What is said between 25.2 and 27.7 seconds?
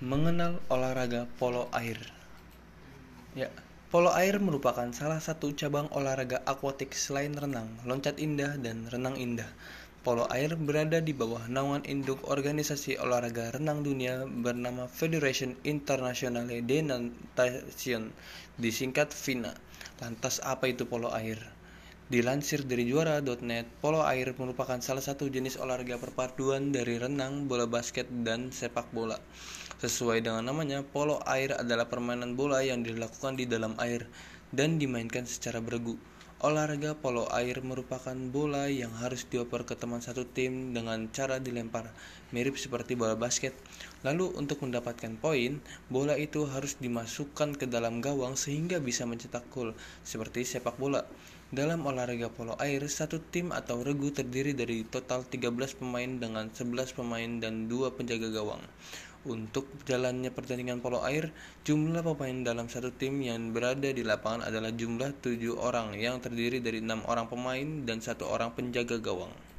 jenis olahraga perpaduan dari renang, bola